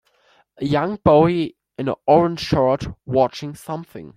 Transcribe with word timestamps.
A 0.57 0.65
young 0.65 0.95
boy 1.03 1.51
in 1.77 1.87
a 1.87 1.93
orange 2.07 2.39
shirt 2.39 2.87
watching 3.05 3.53
something. 3.53 4.09